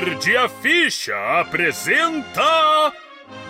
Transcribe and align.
Perdi 0.00 0.36
a 0.36 0.48
Ficha 0.48 1.40
apresenta 1.40 2.92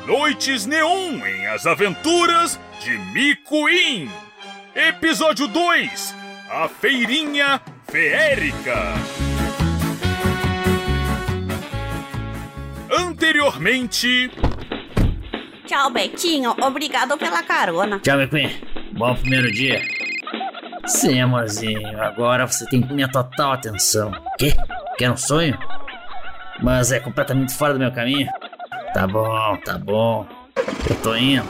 Noites 0.06 0.64
Neon 0.64 1.22
em 1.26 1.46
As 1.46 1.66
Aventuras 1.66 2.58
de 2.80 2.96
Micuim. 3.12 4.10
Episódio 4.74 5.46
2 5.46 6.16
A 6.48 6.66
Feirinha 6.66 7.60
Feérica. 7.90 8.94
Anteriormente. 12.90 14.30
Tchau, 15.66 15.90
Betinho. 15.90 16.56
Obrigado 16.62 17.18
pela 17.18 17.42
carona. 17.42 18.00
Tchau, 18.00 18.18
McQueen. 18.18 18.58
Bom 18.92 19.14
primeiro 19.16 19.52
dia. 19.52 19.82
Sim, 20.86 21.20
amorzinho. 21.20 22.02
Agora 22.02 22.46
você 22.46 22.64
tem 22.70 22.80
minha 22.90 23.06
total 23.06 23.52
atenção. 23.52 24.10
Quê? 24.38 24.54
Quer 24.96 25.10
um 25.10 25.16
sonho? 25.16 25.67
Mas 26.62 26.92
é 26.92 26.98
completamente 26.98 27.54
fora 27.54 27.72
do 27.72 27.78
meu 27.78 27.92
caminho? 27.92 28.28
Tá 28.92 29.06
bom, 29.06 29.56
tá 29.64 29.78
bom. 29.78 30.26
Eu 30.88 30.96
tô 30.96 31.14
indo. 31.14 31.44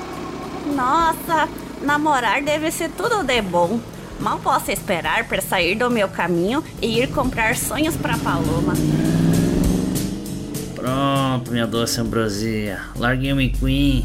Nossa, 0.75 1.49
namorar 1.83 2.43
deve 2.43 2.71
ser 2.71 2.91
tudo 2.91 3.25
de 3.25 3.41
bom. 3.41 3.81
Mal 4.21 4.39
posso 4.41 4.71
esperar 4.71 5.25
para 5.29 5.41
sair 5.41 5.77
do 5.77 5.91
meu 5.91 6.09
caminho 6.09 6.63
e 6.83 7.01
ir 7.01 7.09
comprar 7.09 7.57
sonhos 7.57 7.97
para 7.97 8.19
Paloma. 8.19 8.75
Pronto, 10.75 11.53
minha 11.53 11.67
doce 11.67 12.01
ambrosia. 12.01 12.81
Larguei 12.97 13.33
o 13.33 13.41
McQueen. 13.41 14.05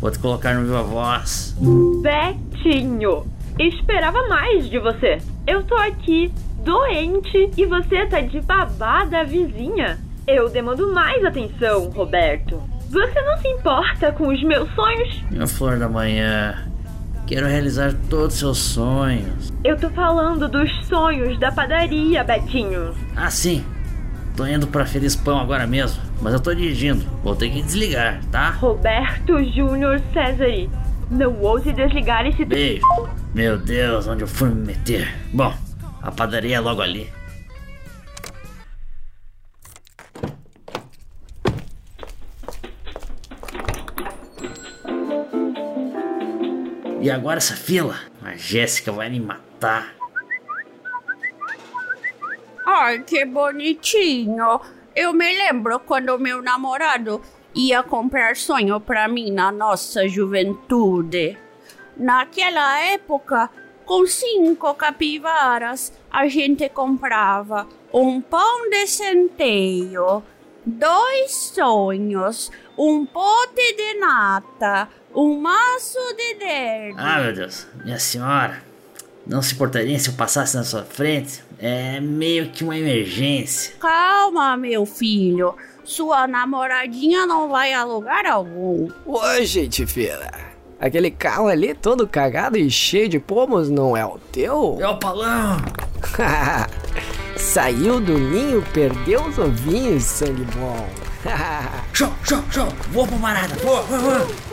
Vou 0.00 0.10
te 0.10 0.18
colocar 0.18 0.54
no 0.54 0.62
Viva 0.62 0.82
Voz. 0.82 1.54
Betinho, 2.02 3.26
esperava 3.58 4.26
mais 4.28 4.68
de 4.70 4.78
você. 4.78 5.18
Eu 5.46 5.62
tô 5.64 5.74
aqui, 5.74 6.32
doente, 6.64 7.50
e 7.56 7.66
você 7.66 8.06
tá 8.06 8.20
de 8.20 8.40
babá 8.40 9.04
da 9.04 9.24
vizinha. 9.24 9.98
Eu 10.28 10.50
demando 10.50 10.92
mais 10.92 11.24
atenção, 11.24 11.88
Roberto. 11.88 12.62
Você 12.90 13.22
não 13.22 13.38
se 13.38 13.48
importa 13.48 14.12
com 14.12 14.28
os 14.28 14.42
meus 14.42 14.70
sonhos? 14.74 15.22
Minha 15.30 15.46
flor 15.46 15.78
da 15.78 15.88
manhã. 15.88 16.68
Quero 17.26 17.46
realizar 17.46 17.94
todos 18.10 18.34
os 18.34 18.38
seus 18.38 18.58
sonhos. 18.58 19.50
Eu 19.64 19.78
tô 19.78 19.88
falando 19.88 20.46
dos 20.46 20.70
sonhos 20.86 21.40
da 21.40 21.50
padaria, 21.50 22.22
Betinho. 22.22 22.94
Ah, 23.16 23.30
sim. 23.30 23.64
Tô 24.36 24.46
indo 24.46 24.66
pra 24.66 24.84
Feliz 24.84 25.16
Pão 25.16 25.40
agora 25.40 25.66
mesmo, 25.66 26.02
mas 26.20 26.34
eu 26.34 26.40
tô 26.40 26.54
dirigindo. 26.54 27.06
Vou 27.24 27.34
ter 27.34 27.48
que 27.48 27.62
desligar, 27.62 28.20
tá? 28.30 28.50
Roberto 28.50 29.42
Júnior 29.44 29.98
Cesare. 30.12 30.68
Não 31.10 31.40
ouse 31.40 31.72
desligar 31.72 32.26
esse. 32.26 32.44
Beijo. 32.44 32.82
Meu 33.34 33.56
Deus, 33.56 34.06
onde 34.06 34.24
eu 34.24 34.28
fui 34.28 34.50
me 34.50 34.66
meter? 34.66 35.08
Bom, 35.32 35.54
a 36.02 36.12
padaria 36.12 36.56
é 36.56 36.60
logo 36.60 36.82
ali. 36.82 37.08
E 47.08 47.10
agora 47.10 47.38
essa 47.38 47.56
fila? 47.56 47.98
A 48.22 48.36
Jéssica 48.36 48.92
vai 48.92 49.08
me 49.08 49.18
matar. 49.18 49.94
Ai, 52.66 53.02
que 53.02 53.24
bonitinho. 53.24 54.60
Eu 54.94 55.14
me 55.14 55.34
lembro 55.34 55.80
quando 55.80 56.18
meu 56.18 56.42
namorado 56.42 57.22
ia 57.54 57.82
comprar 57.82 58.36
sonho 58.36 58.78
para 58.78 59.08
mim 59.08 59.30
na 59.30 59.50
nossa 59.50 60.06
juventude. 60.06 61.38
Naquela 61.96 62.78
época, 62.80 63.48
com 63.86 64.06
cinco 64.06 64.74
capivaras, 64.74 65.90
a 66.10 66.28
gente 66.28 66.68
comprava 66.68 67.66
um 67.90 68.20
pão 68.20 68.68
de 68.68 68.86
centeio, 68.86 70.22
dois 70.66 71.32
sonhos, 71.54 72.52
um 72.76 73.06
pote 73.06 73.74
de 73.74 73.94
nata, 73.94 74.90
um 75.18 75.40
maço 75.40 75.98
de 76.16 76.34
derby. 76.34 76.94
Ah, 76.96 77.20
meu 77.20 77.34
Deus. 77.34 77.66
Minha 77.84 77.98
senhora, 77.98 78.62
não 79.26 79.42
se 79.42 79.54
importaria 79.54 79.98
se 79.98 80.10
eu 80.10 80.14
passasse 80.14 80.56
na 80.56 80.62
sua 80.62 80.84
frente? 80.84 81.42
É 81.58 81.98
meio 81.98 82.50
que 82.50 82.62
uma 82.62 82.78
emergência. 82.78 83.74
Calma, 83.80 84.56
meu 84.56 84.86
filho. 84.86 85.56
Sua 85.82 86.28
namoradinha 86.28 87.26
não 87.26 87.48
vai 87.48 87.72
a 87.72 87.82
lugar 87.82 88.26
algum. 88.26 88.88
Oi, 89.04 89.44
gente 89.44 89.84
fina. 89.86 90.30
Aquele 90.78 91.10
carro 91.10 91.48
ali 91.48 91.74
todo 91.74 92.06
cagado 92.06 92.56
e 92.56 92.70
cheio 92.70 93.08
de 93.08 93.18
pomos 93.18 93.68
não 93.68 93.96
é 93.96 94.06
o 94.06 94.20
teu? 94.30 94.78
É 94.80 94.86
o 94.86 94.96
palão. 94.98 95.56
Saiu 97.36 97.98
do 97.98 98.16
ninho, 98.16 98.64
perdeu 98.72 99.24
os 99.24 99.36
ovinhos, 99.36 100.04
sangue 100.04 100.44
bom. 100.56 100.88
show, 101.92 102.12
show, 102.22 102.42
show. 102.52 102.68
Vou 102.92 103.04
pro 103.04 103.18
marada. 103.18 103.56
Vou, 103.56 103.82
vou, 103.82 103.98
vou. 103.98 104.47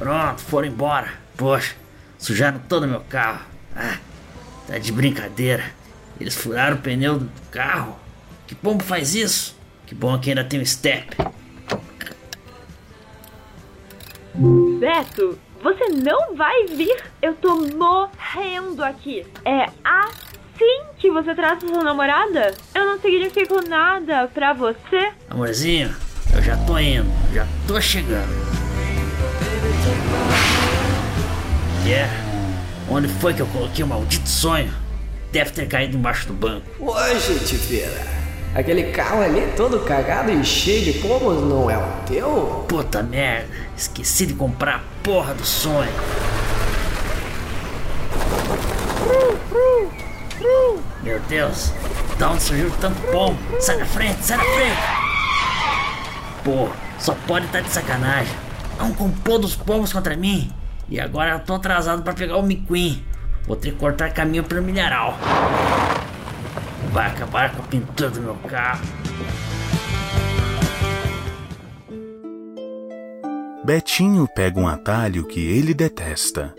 Pronto, 0.00 0.40
foram 0.40 0.66
embora. 0.66 1.12
Poxa, 1.36 1.74
sujaram 2.18 2.58
todo 2.66 2.84
o 2.84 2.88
meu 2.88 3.00
carro. 3.00 3.44
Ah, 3.76 3.98
tá 4.66 4.78
de 4.78 4.90
brincadeira. 4.90 5.62
Eles 6.18 6.34
furaram 6.34 6.76
o 6.76 6.78
pneu 6.80 7.18
do 7.18 7.30
carro. 7.50 7.98
Que 8.46 8.54
pombo 8.54 8.82
faz 8.82 9.14
isso? 9.14 9.54
Que 9.86 9.94
bom 9.94 10.18
que 10.18 10.30
ainda 10.30 10.42
tem 10.42 10.58
o 10.58 10.66
step. 10.66 11.14
Beto, 14.78 15.38
você 15.62 15.88
não 15.90 16.34
vai 16.34 16.64
vir. 16.64 16.96
Eu 17.20 17.34
tô 17.34 17.56
morrendo 17.56 18.82
aqui. 18.82 19.26
É 19.44 19.66
assim 19.84 20.82
que 20.96 21.10
você 21.10 21.34
trata 21.34 21.68
sua 21.68 21.84
namorada? 21.84 22.54
Eu 22.74 22.86
não 22.86 22.98
significo 22.98 23.60
nada 23.68 24.28
pra 24.28 24.54
você? 24.54 25.12
Amorzinho, 25.28 25.94
eu 26.34 26.42
já 26.42 26.56
tô 26.64 26.78
indo. 26.78 27.10
Já 27.34 27.46
tô 27.68 27.78
chegando. 27.82 28.59
Yeah. 31.84 32.12
Onde 32.88 33.08
foi 33.08 33.34
que 33.34 33.40
eu 33.40 33.46
coloquei 33.46 33.84
o 33.84 33.86
maldito 33.88 34.28
sonho? 34.28 34.72
Deve 35.32 35.50
ter 35.50 35.68
caído 35.68 35.96
embaixo 35.96 36.26
do 36.26 36.32
banco. 36.32 36.66
Oi, 36.78 37.20
gente 37.20 37.56
fina. 37.56 38.20
Aquele 38.52 38.90
carro 38.90 39.22
ali 39.22 39.52
todo 39.56 39.78
cagado 39.80 40.32
e 40.32 40.44
cheio 40.44 40.84
de 40.84 40.98
pomos 40.98 41.40
não 41.42 41.70
é 41.70 41.78
o 41.78 41.86
teu? 42.04 42.64
Puta 42.68 43.00
merda, 43.00 43.46
esqueci 43.76 44.26
de 44.26 44.34
comprar 44.34 44.76
a 44.76 44.80
porra 45.04 45.34
do 45.34 45.44
sonho. 45.46 45.92
Meu 51.02 51.20
Deus, 51.28 51.72
da 52.18 52.30
onde 52.30 52.42
surgiu 52.42 52.70
tanto 52.80 53.00
pombo? 53.12 53.38
Sai 53.60 53.78
da 53.78 53.86
frente, 53.86 54.24
sai 54.24 54.36
da 54.36 54.44
frente! 54.44 54.80
Pô, 56.44 56.68
só 56.98 57.14
pode 57.26 57.46
estar 57.46 57.60
tá 57.60 57.64
de 57.66 57.72
sacanagem. 57.72 58.49
Não 58.80 58.94
comprou 58.94 59.38
dos 59.38 59.54
pombos 59.54 59.92
contra 59.92 60.16
mim. 60.16 60.50
E 60.88 60.98
agora 60.98 61.32
eu 61.32 61.40
tô 61.40 61.54
atrasado 61.54 62.02
para 62.02 62.14
pegar 62.14 62.38
o 62.38 62.40
McQueen. 62.40 63.04
Vou 63.46 63.54
ter 63.54 63.72
que 63.72 63.78
cortar 63.78 64.12
caminho 64.12 64.42
pro 64.42 64.62
mineral. 64.62 65.16
Vai 66.90 67.08
acabar 67.08 67.54
com 67.54 67.62
a 67.62 67.66
pintura 67.66 68.10
do 68.10 68.20
meu 68.22 68.34
carro. 68.48 68.80
Betinho 73.62 74.26
pega 74.34 74.58
um 74.58 74.66
atalho 74.66 75.24
que 75.24 75.38
ele 75.38 75.74
detesta, 75.74 76.54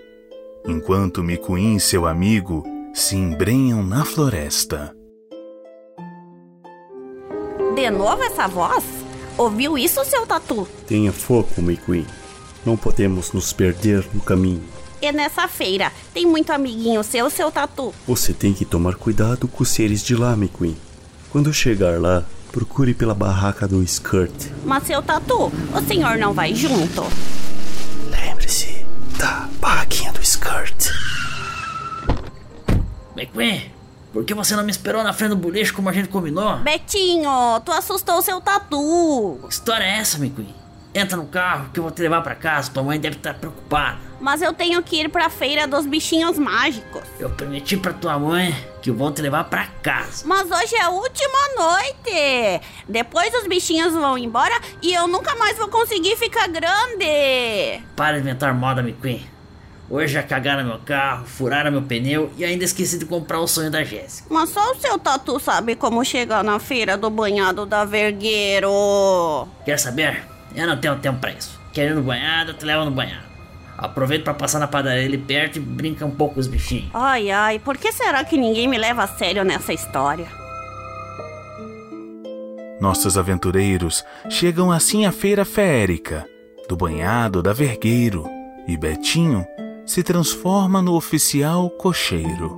enquanto 0.65 1.23
Micuim 1.23 1.75
e 1.75 1.79
seu 1.79 2.05
amigo 2.05 2.63
se 2.93 3.17
embrenham 3.17 3.83
na 3.83 4.05
floresta. 4.05 4.95
De 7.75 7.89
novo 7.89 8.23
essa 8.23 8.47
voz? 8.47 9.00
Ouviu 9.37 9.77
isso, 9.77 10.03
seu 10.05 10.25
tatu? 10.25 10.67
Tenha 10.87 11.11
foco, 11.11 11.61
McQueen. 11.61 12.05
Não 12.65 12.77
podemos 12.77 13.31
nos 13.31 13.51
perder 13.53 14.05
no 14.13 14.21
caminho. 14.21 14.63
E 15.01 15.11
nessa 15.11 15.47
feira, 15.47 15.91
tem 16.13 16.27
muito 16.27 16.51
amiguinho 16.51 17.03
seu, 17.03 17.29
seu 17.29 17.51
tatu? 17.51 17.93
Você 18.07 18.33
tem 18.33 18.53
que 18.53 18.65
tomar 18.65 18.95
cuidado 18.95 19.47
com 19.47 19.63
os 19.63 19.69
seres 19.69 20.03
de 20.03 20.15
lá, 20.15 20.33
McQueen. 20.33 20.77
Quando 21.31 21.51
chegar 21.53 21.99
lá, 21.99 22.23
procure 22.51 22.93
pela 22.93 23.15
barraca 23.15 23.67
do 23.67 23.81
Skirt. 23.81 24.51
Mas 24.63 24.83
seu 24.85 25.01
tatu, 25.01 25.51
o 25.73 25.81
senhor 25.87 26.17
não 26.17 26.33
vai 26.33 26.53
junto? 26.53 27.03
Lembre-se 28.11 28.85
da 29.17 29.49
barraquinha 29.59 30.11
do 30.11 30.21
Skirt. 30.21 30.91
McQueen, 33.15 33.71
por 34.11 34.25
que 34.25 34.33
você 34.33 34.55
não 34.55 34.63
me 34.63 34.71
esperou 34.71 35.03
na 35.03 35.13
frente 35.13 35.29
do 35.29 35.35
boliche 35.35 35.71
como 35.71 35.89
a 35.89 35.93
gente 35.93 36.09
combinou? 36.09 36.57
Betinho, 36.57 37.29
tu 37.65 37.71
assustou 37.71 38.21
seu 38.21 38.41
tatu. 38.41 39.39
Que 39.43 39.53
história 39.53 39.83
é 39.83 39.97
essa, 39.97 40.17
McQueen? 40.17 40.61
Entra 40.93 41.15
no 41.15 41.25
carro 41.25 41.69
que 41.73 41.79
eu 41.79 41.83
vou 41.83 41.91
te 41.91 42.01
levar 42.01 42.21
para 42.21 42.35
casa. 42.35 42.69
Tua 42.69 42.83
mãe 42.83 42.99
deve 42.99 43.15
estar 43.15 43.33
preocupada. 43.33 43.97
Mas 44.19 44.41
eu 44.41 44.53
tenho 44.53 44.83
que 44.83 44.97
ir 44.97 45.09
pra 45.09 45.29
feira 45.29 45.65
dos 45.65 45.85
bichinhos 45.85 46.37
mágicos. 46.37 47.03
Eu 47.17 47.29
prometi 47.29 47.77
pra 47.77 47.93
tua 47.93 48.19
mãe 48.19 48.53
que 48.81 48.89
eu 48.89 48.95
vou 48.95 49.09
te 49.09 49.21
levar 49.21 49.45
pra 49.45 49.67
casa. 49.81 50.25
Mas 50.27 50.51
hoje 50.51 50.75
é 50.75 50.81
a 50.81 50.89
última 50.89 51.39
noite. 51.57 52.61
Depois 52.89 53.33
os 53.35 53.47
bichinhos 53.47 53.93
vão 53.93 54.17
embora 54.17 54.59
e 54.81 54.93
eu 54.93 55.07
nunca 55.07 55.33
mais 55.35 55.57
vou 55.57 55.69
conseguir 55.69 56.17
ficar 56.17 56.49
grande. 56.49 57.81
Para 57.95 58.17
de 58.17 58.23
inventar 58.23 58.53
moda, 58.53 58.81
McQueen. 58.81 59.25
Hoje 59.91 60.13
já 60.13 60.23
cagaram 60.23 60.63
meu 60.63 60.79
carro, 60.79 61.25
furaram 61.25 61.69
meu 61.69 61.81
pneu 61.81 62.31
e 62.37 62.45
ainda 62.45 62.63
esqueci 62.63 62.97
de 62.97 63.05
comprar 63.05 63.41
o 63.41 63.47
sonho 63.47 63.69
da 63.69 63.83
Jéssica. 63.83 64.25
Mas 64.33 64.49
só 64.49 64.71
o 64.71 64.75
seu 64.75 64.97
tatu 64.97 65.37
sabe 65.37 65.75
como 65.75 66.05
chegar 66.05 66.45
na 66.45 66.59
feira 66.59 66.97
do 66.97 67.09
banhado 67.09 67.65
da 67.65 67.83
Vergueiro. 67.83 69.49
Quer 69.65 69.77
saber? 69.77 70.23
Eu 70.55 70.65
não 70.65 70.77
tenho 70.77 70.97
tempo 70.99 71.19
pra 71.19 71.33
isso. 71.33 71.59
Quer 71.73 71.89
ir 71.89 71.93
no 71.93 72.01
banhado, 72.01 72.51
eu 72.51 72.57
te 72.57 72.63
levo 72.63 72.85
no 72.85 72.91
banhado. 72.91 73.25
Aproveito 73.77 74.23
pra 74.23 74.33
passar 74.33 74.59
na 74.59 74.67
padaria 74.67 75.05
ali 75.05 75.17
perto 75.17 75.57
e 75.57 75.59
brinca 75.59 76.05
um 76.05 76.11
pouco 76.11 76.35
com 76.35 76.39
os 76.39 76.47
bichinhos. 76.47 76.89
Ai, 76.93 77.29
ai, 77.29 77.59
por 77.59 77.77
que 77.77 77.91
será 77.91 78.23
que 78.23 78.37
ninguém 78.37 78.69
me 78.69 78.77
leva 78.77 79.03
a 79.03 79.07
sério 79.07 79.43
nessa 79.43 79.73
história? 79.73 80.27
Nossos 82.79 83.17
aventureiros 83.17 84.05
chegam 84.29 84.71
assim 84.71 85.05
à 85.05 85.11
feira 85.11 85.43
férica, 85.43 86.25
do 86.69 86.77
banhado 86.77 87.43
da 87.43 87.51
Vergueiro, 87.51 88.25
e 88.65 88.77
Betinho 88.77 89.45
se 89.91 90.01
transforma 90.03 90.81
no 90.81 90.93
oficial 90.93 91.69
cocheiro. 91.69 92.57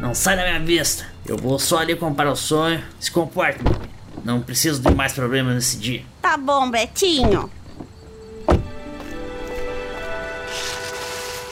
Não 0.00 0.14
sai 0.14 0.36
da 0.36 0.44
minha 0.44 0.60
vista. 0.60 1.04
Eu 1.26 1.36
vou 1.36 1.58
só 1.58 1.78
ali 1.78 1.96
comprar 1.96 2.30
o 2.30 2.36
sonho. 2.36 2.80
Se 3.00 3.10
comporte, 3.10 3.60
meu 3.64 3.74
filho. 3.74 3.90
Não 4.24 4.40
preciso 4.40 4.80
de 4.80 4.94
mais 4.94 5.12
problemas 5.12 5.56
nesse 5.56 5.76
dia. 5.76 6.04
Tá 6.22 6.36
bom, 6.36 6.70
Betinho. 6.70 7.50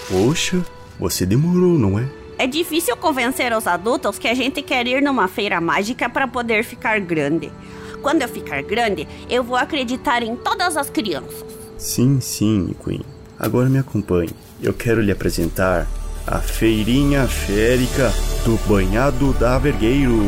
Poxa, 0.08 0.64
você 1.00 1.26
demorou, 1.26 1.76
não 1.76 1.98
é? 1.98 2.23
É 2.36 2.46
difícil 2.46 2.96
convencer 2.96 3.52
os 3.56 3.66
adultos 3.66 4.18
que 4.18 4.26
a 4.26 4.34
gente 4.34 4.60
quer 4.60 4.86
ir 4.86 5.00
numa 5.00 5.28
feira 5.28 5.60
mágica 5.60 6.08
para 6.08 6.26
poder 6.26 6.64
ficar 6.64 6.98
grande. 7.00 7.50
Quando 8.02 8.22
eu 8.22 8.28
ficar 8.28 8.62
grande, 8.62 9.06
eu 9.30 9.42
vou 9.42 9.56
acreditar 9.56 10.22
em 10.22 10.36
todas 10.36 10.76
as 10.76 10.90
crianças. 10.90 11.44
Sim, 11.78 12.20
sim, 12.20 12.74
Queen. 12.84 13.02
Agora 13.38 13.68
me 13.68 13.78
acompanhe. 13.78 14.30
Eu 14.62 14.74
quero 14.74 15.00
lhe 15.00 15.12
apresentar 15.12 15.86
a 16.26 16.38
Feirinha 16.38 17.26
Férica 17.26 18.12
do 18.44 18.56
Banhado 18.66 19.32
da 19.34 19.58
Vergueiro. 19.58 20.18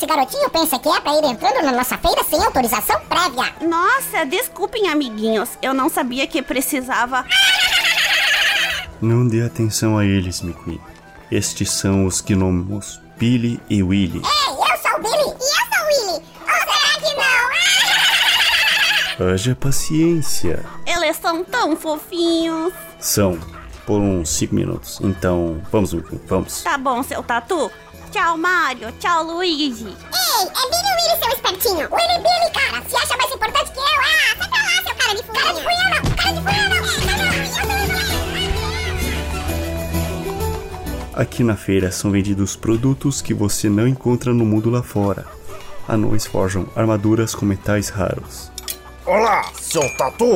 Esse 0.00 0.06
garotinho 0.06 0.48
pensa 0.48 0.78
que 0.78 0.88
é 0.88 0.98
pra 0.98 1.12
ir 1.12 1.24
entrando 1.26 1.62
na 1.62 1.72
nossa 1.72 1.98
feira 1.98 2.24
sem 2.24 2.42
autorização 2.42 2.98
prévia? 3.02 3.54
Nossa, 3.60 4.24
desculpem, 4.24 4.88
amiguinhos. 4.88 5.50
Eu 5.60 5.74
não 5.74 5.90
sabia 5.90 6.26
que 6.26 6.40
precisava. 6.40 7.26
Não 8.98 9.28
dê 9.28 9.42
atenção 9.42 9.98
a 9.98 10.04
eles, 10.06 10.40
McQueen. 10.40 10.80
Estes 11.30 11.70
são 11.72 12.06
os 12.06 12.22
gnomos 12.22 12.98
Billy 13.18 13.60
e 13.68 13.82
Willy. 13.82 14.22
Ei, 14.24 14.48
eu 14.48 14.78
sou 14.80 14.98
o 14.98 15.02
Billy! 15.02 15.18
E 15.18 15.26
eu 15.28 15.66
sou 15.68 15.82
o 15.82 15.86
Willy! 15.86 16.24
Ou 16.40 16.48
será 16.48 16.96
que 16.98 17.14
não? 19.18 19.28
Haja 19.28 19.54
paciência. 19.54 20.64
Eles 20.86 21.18
são 21.18 21.44
tão 21.44 21.76
fofinhos. 21.76 22.72
São 22.98 23.38
por 23.84 24.00
uns 24.00 24.30
5 24.30 24.54
minutos. 24.54 24.98
Então, 25.02 25.60
vamos, 25.70 25.92
McQueen, 25.92 26.22
vamos. 26.26 26.62
Tá 26.62 26.78
bom, 26.78 27.02
seu 27.02 27.22
tatu. 27.22 27.70
Tchau, 28.10 28.36
Mario. 28.36 28.92
Tchau, 28.98 29.22
Luigi. 29.24 29.86
Ei, 29.86 30.42
é 30.42 30.64
Billy 30.70 30.92
Willy, 30.96 31.16
seu 31.22 31.32
espertinho! 31.32 31.88
Willy 31.92 32.18
Billy, 32.18 32.50
cara! 32.52 32.82
Se 32.88 32.96
acha 32.96 33.16
mais 33.16 33.32
importante 33.32 33.70
que 33.70 33.78
eu? 33.78 33.84
Ah, 33.84 34.36
sai 34.36 34.48
pra 34.48 34.58
lá, 34.58 34.82
seu 34.84 34.94
cara 34.96 35.14
de 35.14 35.22
funhão! 35.22 35.42
Cara 35.42 35.52
de 35.54 35.60
funhão 35.62 35.90
não! 35.90 36.02
Cara 36.16 36.32
de 36.32 36.40
funhão 36.40 36.68
não! 36.68 36.76
É, 37.60 37.66
não! 41.14 41.20
Aqui 41.20 41.44
na 41.44 41.56
feira 41.56 41.92
são 41.92 42.10
vendidos 42.10 42.56
produtos 42.56 43.20
que 43.22 43.32
você 43.34 43.68
não 43.68 43.86
encontra 43.86 44.32
no 44.32 44.44
mundo 44.44 44.70
lá 44.70 44.82
fora. 44.82 45.26
Anões 45.86 46.26
forjam 46.26 46.68
armaduras 46.74 47.34
com 47.34 47.44
metais 47.44 47.90
raros. 47.90 48.50
Olá, 49.06 49.50
seu 49.60 49.82
tatu! 49.96 50.34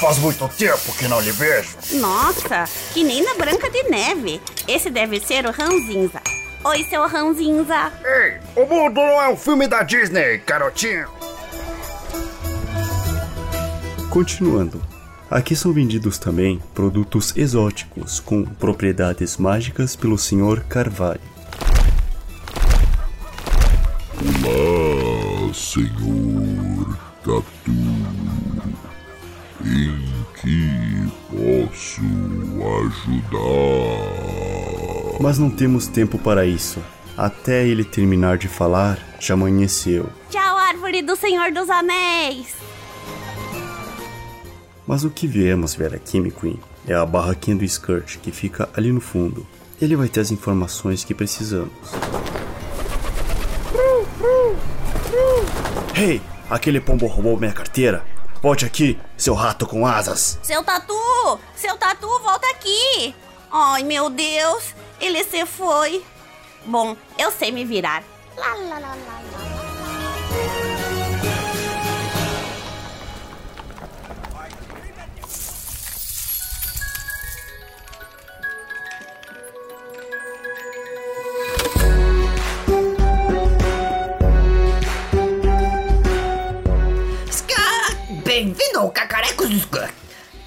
Faz 0.00 0.18
muito 0.18 0.48
tempo 0.48 0.92
que 0.98 1.06
não 1.06 1.20
lhe 1.20 1.30
vejo. 1.30 1.76
Nossa, 1.92 2.64
que 2.92 3.04
nem 3.04 3.22
na 3.22 3.34
Branca 3.34 3.70
de 3.70 3.84
Neve. 3.84 4.40
Esse 4.66 4.90
deve 4.90 5.20
ser 5.20 5.46
o 5.46 5.52
Ranzinza. 5.52 6.20
Oi, 6.64 6.84
seu 6.84 7.08
Ranzinza. 7.08 7.92
Ei, 8.04 8.38
o 8.54 8.64
mundo 8.64 8.94
não 8.94 9.20
é 9.20 9.28
um 9.28 9.36
filme 9.36 9.66
da 9.66 9.82
Disney, 9.82 10.38
garotinho. 10.46 11.08
Continuando. 14.08 14.80
Aqui 15.28 15.56
são 15.56 15.72
vendidos 15.72 16.18
também 16.18 16.62
produtos 16.72 17.36
exóticos 17.36 18.20
com 18.20 18.44
propriedades 18.44 19.36
mágicas 19.38 19.96
pelo 19.96 20.16
Sr. 20.16 20.62
Carvalho. 20.68 21.20
Olá, 24.20 25.52
senhor 25.52 26.96
Tatu. 27.24 27.72
Em 29.64 30.24
que 30.40 31.10
posso 31.28 32.02
ajudar? 32.86 34.61
Mas 35.22 35.38
não 35.38 35.48
temos 35.48 35.86
tempo 35.86 36.18
para 36.18 36.44
isso. 36.44 36.82
Até 37.16 37.64
ele 37.64 37.84
terminar 37.84 38.36
de 38.38 38.48
falar, 38.48 38.98
já 39.20 39.34
amanheceu. 39.34 40.10
Tchau, 40.28 40.58
árvore 40.58 41.00
do 41.00 41.14
Senhor 41.14 41.52
dos 41.52 41.70
Anéis. 41.70 42.48
Mas 44.84 45.04
o 45.04 45.10
que 45.10 45.28
viemos 45.28 45.76
ver 45.76 45.94
aqui, 45.94 46.18
McQueen, 46.18 46.58
é 46.88 46.94
a 46.94 47.06
barraquinha 47.06 47.56
do 47.56 47.64
Skirt 47.64 48.16
que 48.16 48.32
fica 48.32 48.68
ali 48.74 48.90
no 48.90 49.00
fundo. 49.00 49.46
Ele 49.80 49.94
vai 49.94 50.08
ter 50.08 50.18
as 50.18 50.32
informações 50.32 51.04
que 51.04 51.14
precisamos. 51.14 51.70
Hey, 55.94 56.20
aquele 56.50 56.80
pombo 56.80 57.06
roubou 57.06 57.38
minha 57.38 57.52
carteira. 57.52 58.04
Volte 58.42 58.64
aqui, 58.64 58.98
seu 59.16 59.34
rato 59.34 59.66
com 59.66 59.86
asas. 59.86 60.40
Seu 60.42 60.64
tatu! 60.64 61.38
Seu 61.54 61.76
tatu, 61.76 62.08
volta 62.24 62.48
aqui! 62.50 63.14
Ai, 63.52 63.84
meu 63.84 64.10
Deus! 64.10 64.74
Ele 65.02 65.24
se 65.24 65.44
foi. 65.44 66.04
Bom, 66.64 66.96
eu 67.18 67.32
sei 67.32 67.50
me 67.50 67.64
virar. 67.64 68.04
Lá, 68.36 68.54
lá, 68.54 68.78
lá! 68.78 68.96
Bem-vindo 88.24 88.78
ao 88.78 88.90
Cacarecos 88.90 89.50
do 89.50 89.56
Ska! 89.56 89.90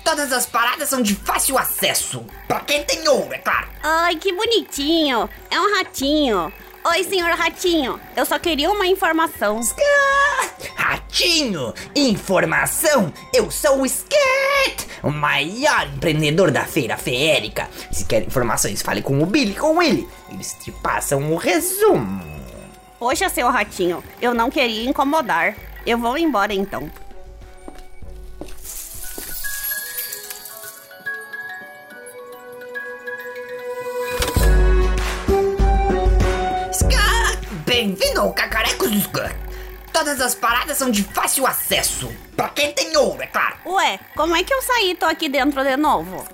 Todas 0.04 0.32
as 0.32 0.46
paradas 0.46 0.90
são 0.90 1.02
de 1.02 1.14
fácil 1.14 1.58
acesso. 1.58 2.26
Quem 2.66 2.84
tem 2.84 3.08
ouro, 3.08 3.34
é 3.34 3.38
claro. 3.38 3.68
Ai, 3.84 4.16
que 4.16 4.34
bonitinho! 4.34 5.30
É 5.52 5.60
um 5.60 5.76
ratinho. 5.76 6.52
Oi, 6.84 7.04
senhor 7.04 7.30
ratinho. 7.32 8.00
Eu 8.16 8.26
só 8.26 8.38
queria 8.38 8.72
uma 8.72 8.86
informação. 8.88 9.60
Ska! 9.60 9.82
Ratinho! 10.76 11.74
Informação! 11.96 13.12
Eu 13.34 13.50
sou 13.50 13.82
o 13.82 13.86
Skat! 13.86 14.88
O 15.04 15.12
maior 15.12 15.88
empreendedor 15.88 16.52
da 16.52 16.66
feira 16.66 16.98
feérica. 16.98 17.70
Se 17.92 18.06
quer 18.06 18.24
informações, 18.24 18.82
fale 18.82 19.02
com 19.02 19.22
o 19.22 19.26
Billy 19.26 19.54
com 19.54 19.78
Willy. 19.78 20.08
Eles 20.32 20.56
te 20.64 20.72
passam 20.72 21.32
o 21.32 21.36
resumo. 21.36 22.24
Poxa, 22.98 23.30
seu 23.30 23.50
ratinho, 23.50 24.04
eu 24.22 24.34
não 24.34 24.50
queria 24.50 24.90
incomodar. 24.90 25.56
Eu 25.86 25.98
vou 25.98 26.18
embora 26.18 26.54
então. 26.54 26.90
Ao 38.26 38.34
Cacarecos 38.34 38.90
do 38.90 38.98
Ska! 38.98 39.32
Todas 39.94 40.20
as 40.20 40.34
paradas 40.34 40.80
são 40.80 40.90
de 40.90 41.04
fácil 41.04 41.46
acesso. 41.46 42.12
Pra 42.36 42.50
quem 42.50 42.72
tem 42.72 42.98
ouro, 42.98 43.22
é 43.22 43.28
claro. 43.28 43.54
Ué, 43.68 44.00
como 44.16 44.36
é 44.36 44.44
que 44.44 44.52
eu 44.52 44.64
saí 44.64 44.90
e 44.90 44.96
tô 44.96 45.06
aqui 45.06 45.30
dentro 45.30 45.64
de 45.64 45.78
novo? 45.78 46.26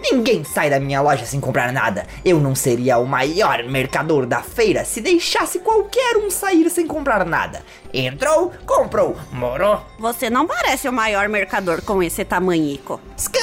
Ninguém 0.00 0.42
sai 0.42 0.68
da 0.68 0.80
minha 0.80 1.00
loja 1.00 1.24
sem 1.24 1.38
comprar 1.38 1.72
nada. 1.72 2.08
Eu 2.24 2.40
não 2.40 2.56
seria 2.56 2.98
o 2.98 3.06
maior 3.06 3.62
mercador 3.62 4.26
da 4.26 4.42
feira 4.42 4.84
se 4.84 5.00
deixasse 5.00 5.60
qualquer 5.60 6.16
um 6.16 6.28
sair 6.28 6.68
sem 6.68 6.88
comprar 6.88 7.24
nada. 7.24 7.62
Entrou, 7.94 8.52
comprou, 8.66 9.16
morou. 9.30 9.80
Você 10.00 10.28
não 10.28 10.44
parece 10.44 10.88
o 10.88 10.92
maior 10.92 11.28
mercador 11.28 11.82
com 11.82 12.02
esse 12.02 12.24
tamanhico. 12.24 13.00
Ska! 13.16 13.38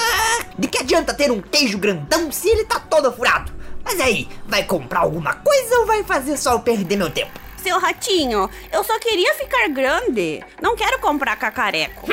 De 0.57 0.67
que 0.67 0.79
adianta 0.79 1.13
ter 1.13 1.31
um 1.31 1.39
queijo 1.39 1.77
grandão 1.77 2.29
se 2.29 2.50
ele 2.50 2.65
tá 2.65 2.77
todo 2.77 3.09
furado? 3.13 3.53
Mas 3.86 4.01
aí, 4.01 4.27
vai 4.45 4.65
comprar 4.65 5.00
alguma 5.00 5.33
coisa 5.36 5.79
ou 5.79 5.86
vai 5.86 6.03
fazer 6.03 6.36
só 6.36 6.51
eu 6.51 6.59
perder 6.59 6.98
meu 6.98 7.09
tempo? 7.09 7.48
Seu 7.63 7.77
ratinho, 7.79 8.49
eu 8.71 8.83
só 8.83 8.97
queria 8.99 9.33
ficar 9.35 9.67
grande. 9.69 10.43
Não 10.61 10.75
quero 10.75 10.99
comprar 10.99 11.35
cacareco. 11.35 12.07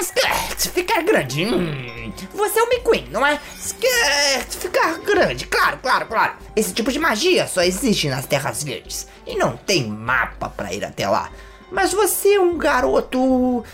Skirt, 0.00 0.72
ficar 0.72 1.02
grande. 1.02 1.44
Hum, 1.44 2.12
você 2.32 2.60
é 2.60 2.62
o 2.62 2.66
McQueen, 2.66 3.08
não 3.10 3.26
é? 3.26 3.40
Skirt, 3.58 4.50
ficar 4.60 4.98
grande. 4.98 5.46
Claro, 5.46 5.78
claro, 5.82 6.06
claro. 6.06 6.32
Esse 6.54 6.72
tipo 6.72 6.92
de 6.92 6.98
magia 6.98 7.46
só 7.48 7.62
existe 7.62 8.08
nas 8.08 8.26
Terras 8.26 8.62
Verdes. 8.62 9.08
E 9.26 9.36
não 9.36 9.56
tem 9.56 9.88
mapa 9.88 10.48
pra 10.48 10.72
ir 10.72 10.84
até 10.84 11.08
lá. 11.08 11.30
Mas 11.70 11.92
você 11.92 12.34
é 12.34 12.40
um 12.40 12.56
garoto 12.56 13.64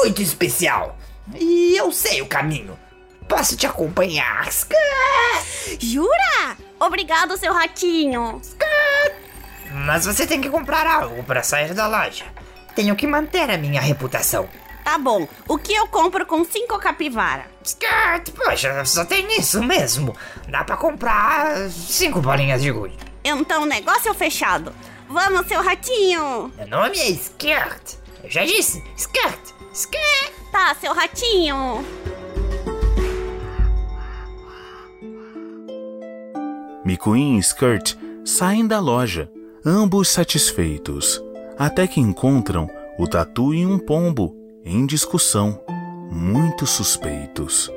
muito 0.00 0.20
especial. 0.20 0.98
E 1.34 1.76
eu 1.76 1.92
sei 1.92 2.20
o 2.20 2.26
caminho. 2.26 2.78
Posso 3.28 3.56
te 3.56 3.66
acompanhar. 3.66 4.48
Skirt. 4.48 5.80
Jura? 5.80 6.56
Obrigado, 6.80 7.36
seu 7.36 7.52
ratinho. 7.52 8.40
Mas 9.70 10.06
você 10.06 10.26
tem 10.26 10.40
que 10.40 10.48
comprar 10.48 10.86
algo 10.86 11.22
para 11.24 11.42
sair 11.42 11.74
da 11.74 11.86
loja. 11.86 12.24
Tenho 12.74 12.96
que 12.96 13.06
manter 13.06 13.50
a 13.50 13.58
minha 13.58 13.80
reputação. 13.80 14.48
Tá 14.84 14.96
bom. 14.96 15.28
O 15.46 15.58
que 15.58 15.74
eu 15.74 15.86
compro 15.88 16.24
com 16.24 16.44
cinco 16.44 16.78
capivara? 16.78 17.46
Skirt, 17.62 18.30
poxa, 18.34 18.84
só 18.86 19.04
tem 19.04 19.38
isso 19.38 19.62
mesmo. 19.62 20.16
Dá 20.48 20.64
pra 20.64 20.76
comprar 20.76 21.68
cinco 21.68 22.20
bolinhas 22.20 22.62
de 22.62 22.70
gude. 22.70 22.96
Então, 23.22 23.66
negócio 23.66 24.14
fechado. 24.14 24.72
Vamos, 25.08 25.46
seu 25.46 25.62
ratinho. 25.62 26.52
Meu 26.56 26.66
nome 26.68 26.98
é 26.98 27.10
Skirt. 27.10 27.96
Eu 28.22 28.30
já 28.30 28.44
disse, 28.44 28.82
Skirt, 28.96 29.38
Skirt. 29.74 30.32
Tá, 30.50 30.74
seu 30.80 30.94
ratinho. 30.94 31.84
McQueen 36.84 37.36
e 37.36 37.40
Skirt 37.40 37.94
saem 38.24 38.66
da 38.66 38.80
loja, 38.80 39.30
ambos 39.68 40.08
satisfeitos, 40.08 41.22
até 41.58 41.86
que 41.86 42.00
encontram 42.00 42.70
o 42.98 43.06
Tatu 43.06 43.52
e 43.52 43.66
um 43.66 43.78
pombo 43.78 44.34
em 44.64 44.86
discussão, 44.86 45.60
muito 46.10 46.66
suspeitos. 46.66 47.70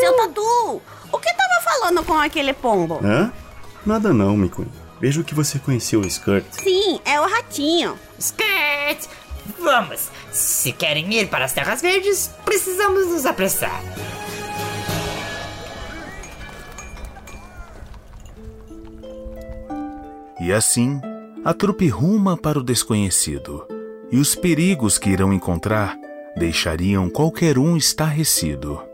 Seu 0.00 0.16
Tatu, 0.16 0.82
o 1.12 1.18
que 1.18 1.34
tava 1.34 1.62
falando 1.62 2.02
com 2.04 2.14
aquele 2.14 2.54
pombo? 2.54 3.00
Hã? 3.04 3.30
Nada 3.84 4.14
não, 4.14 4.32
McQueen. 4.32 4.72
Vejo 4.98 5.22
que 5.22 5.34
você 5.34 5.58
conheceu 5.58 6.00
o 6.00 6.06
Skirt. 6.06 6.46
Sim, 6.52 7.00
é 7.04 7.20
o 7.20 7.28
ratinho. 7.28 7.98
Skirt! 8.18 9.06
Vamos! 9.58 10.10
Se 10.32 10.72
querem 10.72 11.12
ir 11.14 11.28
para 11.28 11.44
as 11.44 11.52
Terras 11.52 11.82
Verdes, 11.82 12.30
precisamos 12.44 13.08
nos 13.08 13.26
apressar. 13.26 13.82
E 20.40 20.52
assim, 20.52 21.00
a 21.44 21.54
trupe 21.54 21.88
ruma 21.88 22.36
para 22.36 22.58
o 22.58 22.62
desconhecido, 22.62 23.66
e 24.10 24.18
os 24.18 24.34
perigos 24.34 24.98
que 24.98 25.10
irão 25.10 25.32
encontrar 25.32 25.96
deixariam 26.36 27.08
qualquer 27.08 27.58
um 27.58 27.76
estarrecido. 27.76 28.93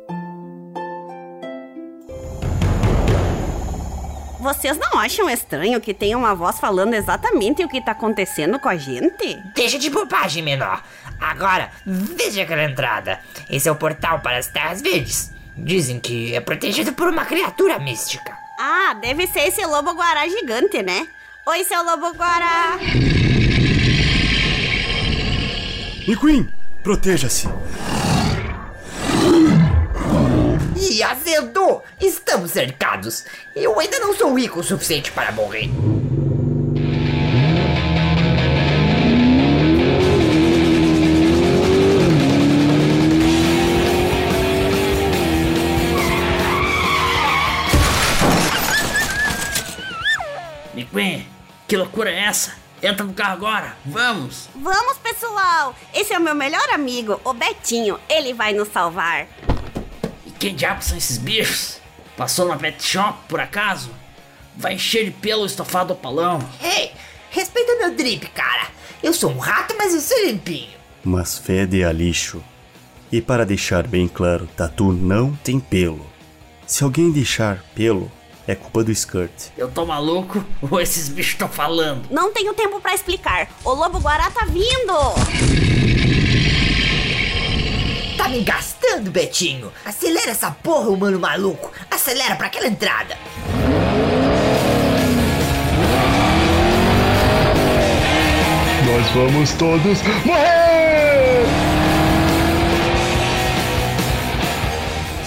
Vocês 4.50 4.76
não 4.76 4.98
acham 4.98 5.30
estranho 5.30 5.80
que 5.80 5.94
tem 5.94 6.12
uma 6.16 6.34
voz 6.34 6.58
falando 6.58 6.94
exatamente 6.94 7.62
o 7.62 7.68
que 7.68 7.80
tá 7.80 7.92
acontecendo 7.92 8.58
com 8.58 8.68
a 8.68 8.76
gente? 8.76 9.40
Deixa 9.54 9.78
de 9.78 9.88
bobagem, 9.88 10.42
menor. 10.42 10.82
Agora, 11.20 11.70
veja 11.86 12.42
aquela 12.42 12.64
entrada. 12.64 13.20
Esse 13.48 13.68
é 13.68 13.72
o 13.72 13.76
portal 13.76 14.18
para 14.18 14.38
as 14.38 14.48
Terras 14.48 14.82
Verdes. 14.82 15.30
Dizem 15.56 16.00
que 16.00 16.34
é 16.34 16.40
protegido 16.40 16.92
por 16.92 17.08
uma 17.08 17.24
criatura 17.24 17.78
mística. 17.78 18.36
Ah, 18.58 18.92
deve 19.00 19.28
ser 19.28 19.46
esse 19.46 19.64
lobo 19.64 19.92
guará 19.92 20.26
gigante, 20.26 20.82
né? 20.82 21.06
Oi, 21.46 21.62
seu 21.62 21.84
lobo 21.84 22.12
guará. 22.14 22.76
McQueen, 26.08 26.52
proteja-se. 26.82 27.48
E 30.90 31.04
azedou! 31.04 31.84
Estamos 32.00 32.50
cercados. 32.50 33.24
Eu 33.54 33.78
ainda 33.78 34.00
não 34.00 34.12
sou 34.12 34.34
rico 34.34 34.58
o 34.58 34.64
suficiente 34.64 35.12
para 35.12 35.30
morrer. 35.30 35.70
McQueen, 50.74 51.24
que 51.68 51.76
loucura 51.76 52.10
é 52.10 52.24
essa? 52.24 52.58
Entra 52.82 53.06
no 53.06 53.12
carro 53.12 53.34
agora, 53.34 53.76
vamos! 53.84 54.48
Vamos, 54.56 54.98
pessoal! 54.98 55.76
Esse 55.94 56.14
é 56.14 56.18
o 56.18 56.22
meu 56.22 56.34
melhor 56.34 56.68
amigo, 56.70 57.20
o 57.22 57.32
Betinho. 57.32 58.00
Ele 58.08 58.34
vai 58.34 58.52
nos 58.52 58.68
salvar. 58.68 59.28
Quem 60.40 60.54
diabos 60.54 60.86
são 60.86 60.96
esses 60.96 61.18
bichos? 61.18 61.76
Passou 62.16 62.48
na 62.48 62.56
pet 62.56 62.82
shop, 62.82 63.18
por 63.28 63.38
acaso? 63.38 63.90
Vai 64.56 64.72
encher 64.72 65.04
de 65.04 65.10
pelo 65.10 65.42
o 65.42 65.46
estofado 65.46 65.92
opalão. 65.92 66.40
Ei, 66.62 66.92
respeita 67.28 67.76
meu 67.76 67.94
drip, 67.94 68.26
cara. 68.30 68.68
Eu 69.02 69.12
sou 69.12 69.30
um 69.30 69.38
rato, 69.38 69.74
mas 69.76 69.92
eu 69.92 70.00
sou 70.00 70.16
limpinho. 70.24 70.70
Mas 71.04 71.36
fede 71.36 71.84
a 71.84 71.92
lixo. 71.92 72.42
E 73.12 73.20
para 73.20 73.44
deixar 73.44 73.86
bem 73.86 74.08
claro, 74.08 74.48
Tatu 74.56 74.92
não 74.94 75.34
tem 75.44 75.60
pelo. 75.60 76.06
Se 76.66 76.84
alguém 76.84 77.12
deixar 77.12 77.62
pelo, 77.74 78.10
é 78.46 78.54
culpa 78.54 78.82
do 78.82 78.90
Skirt. 78.90 79.50
Eu 79.58 79.70
tô 79.70 79.84
maluco 79.84 80.42
ou 80.62 80.80
esses 80.80 81.10
bichos 81.10 81.32
estão 81.32 81.48
falando? 81.48 82.08
Não 82.10 82.32
tenho 82.32 82.54
tempo 82.54 82.80
pra 82.80 82.94
explicar. 82.94 83.46
O 83.62 83.74
lobo 83.74 83.98
guará 83.98 84.30
tá 84.30 84.46
vindo. 84.46 85.89
Tá 88.20 88.28
me 88.28 88.42
gastando, 88.42 89.10
Betinho. 89.10 89.72
Acelera 89.82 90.32
essa 90.32 90.50
porra, 90.50 90.90
humano 90.90 91.18
maluco. 91.18 91.72
Acelera 91.90 92.36
pra 92.36 92.48
aquela 92.48 92.66
entrada. 92.66 93.16
Nós 98.84 99.08
vamos 99.14 99.54
todos 99.54 100.02
morrer! 100.26 101.46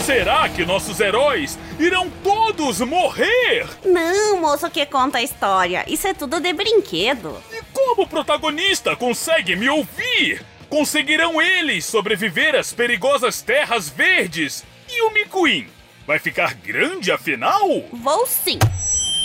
Será 0.06 0.48
que 0.50 0.64
nossos 0.64 1.00
heróis 1.00 1.58
irão 1.80 2.12
todos 2.24 2.80
morrer? 2.82 3.68
Não, 3.84 4.40
moço 4.40 4.70
que 4.70 4.86
conta 4.86 5.18
a 5.18 5.24
história. 5.24 5.84
Isso 5.88 6.08
é 6.08 6.14
tudo 6.14 6.40
de 6.40 6.54
brinquedo. 6.54 7.42
E 7.52 7.64
como 7.74 8.04
o 8.04 8.08
protagonista 8.08 8.96
consegue 8.96 9.56
me 9.56 9.68
ouvir? 9.68 10.46
Conseguirão 10.78 11.40
eles 11.40 11.86
sobreviver 11.86 12.56
às 12.56 12.74
perigosas 12.74 13.44
terras 13.44 13.88
verdes? 13.90 14.66
E 14.90 15.04
o 15.04 15.12
McQueen? 15.12 15.68
Vai 16.08 16.18
ficar 16.18 16.56
grande 16.56 17.12
afinal? 17.12 17.62
Vou 17.94 18.26
sim. 18.26 18.58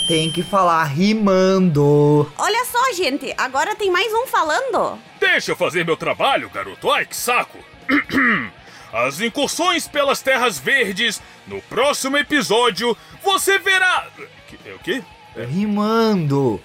Tem 0.07 0.31
que 0.31 0.43
falar 0.43 0.83
rimando. 0.83 2.31
Olha 2.37 2.65
só, 2.65 2.93
gente. 2.93 3.33
Agora 3.35 3.75
tem 3.75 3.89
mais 3.89 4.13
um 4.13 4.27
falando. 4.27 4.99
Deixa 5.19 5.53
eu 5.53 5.55
fazer 5.55 5.83
meu 5.83 5.97
trabalho, 5.97 6.51
garoto. 6.51 6.91
Ai, 6.91 7.07
que 7.07 7.15
saco. 7.15 7.57
As 8.93 9.19
incursões 9.19 9.87
pelas 9.87 10.21
terras 10.21 10.59
verdes. 10.59 11.19
No 11.47 11.59
próximo 11.63 12.15
episódio, 12.15 12.95
você 13.23 13.57
verá. 13.57 14.07
Que- 14.47 14.69
O 14.71 14.77
quê? 14.83 15.01
Rimando. 15.35 16.61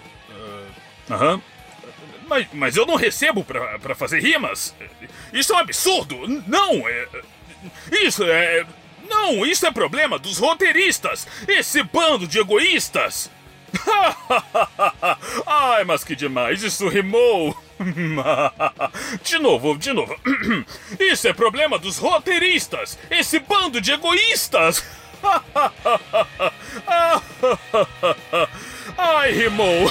Aham. 1.11 1.41
Mas, 2.27 2.47
mas 2.53 2.77
eu 2.77 2.87
não 2.87 2.97
recebo 2.97 3.45
pra, 3.45 3.79
pra 3.79 3.95
fazer 3.95 4.21
rimas. 4.21 4.75
Isso 5.33 5.53
é 5.53 5.57
um 5.57 5.61
absurdo. 5.61 6.17
Não, 6.47 6.89
é. 6.89 7.09
Isso 8.03 8.25
é. 8.25 8.65
Não, 9.09 9.45
isso 9.45 9.67
é 9.67 9.71
problema 9.71 10.19
dos 10.19 10.39
roteiristas. 10.39 11.27
Esse 11.47 11.83
bando 11.83 12.27
de 12.27 12.39
egoístas. 12.39 13.31
Ai, 15.47 15.85
mas 15.85 16.05
que 16.05 16.15
demais, 16.15 16.63
isso 16.63 16.89
rimou. 16.89 17.57
De 19.23 19.39
novo, 19.39 19.77
de 19.77 19.93
novo. 19.93 20.17
Isso 20.99 21.27
é 21.27 21.33
problema 21.33 21.77
dos 21.77 21.99
roteiristas. 21.99 22.97
Esse 23.11 23.41
bando 23.41 23.81
de 23.81 23.91
egoístas. 23.93 24.85
Ai, 28.97 29.33
rimou. 29.33 29.91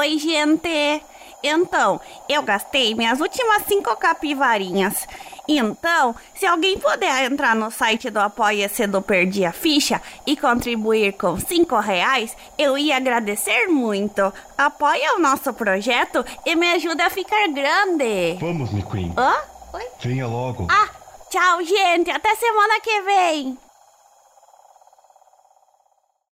Oi, 0.00 0.16
gente. 0.16 1.02
Então, 1.42 2.00
eu 2.26 2.42
gastei 2.42 2.94
minhas 2.94 3.20
últimas 3.20 3.64
cinco 3.66 3.94
capivarinhas. 3.96 5.06
Então, 5.46 6.16
se 6.34 6.46
alguém 6.46 6.78
puder 6.78 7.30
entrar 7.30 7.54
no 7.54 7.70
site 7.70 8.08
do 8.08 8.18
Apoia-se 8.18 8.86
do 8.86 9.02
Perdi 9.02 9.44
a 9.44 9.52
Ficha 9.52 10.00
e 10.26 10.38
contribuir 10.38 11.12
com 11.18 11.38
5 11.38 11.78
reais, 11.80 12.34
eu 12.56 12.78
ia 12.78 12.96
agradecer 12.96 13.66
muito. 13.66 14.32
Apoia 14.56 15.16
o 15.16 15.20
nosso 15.20 15.52
projeto 15.52 16.24
e 16.46 16.56
me 16.56 16.70
ajuda 16.70 17.04
a 17.04 17.10
ficar 17.10 17.46
grande. 17.48 18.38
Vamos, 18.40 18.72
McQueen. 18.72 19.12
Hã? 19.18 19.34
Oi? 19.74 19.86
Venha 20.00 20.26
logo. 20.26 20.66
Ah, 20.70 20.88
tchau, 21.28 21.62
gente. 21.62 22.10
Até 22.10 22.34
semana 22.36 22.80
que 22.80 23.02
vem. 23.02 23.58